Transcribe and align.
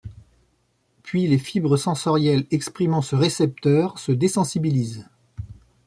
Puis 1.03 1.27
les 1.27 1.37
fibres 1.37 1.77
sensorielles 1.77 2.47
exprimant 2.49 3.03
ce 3.03 3.15
récepteur 3.15 3.99
se 3.99 4.11
désensibilisent. 4.11 5.07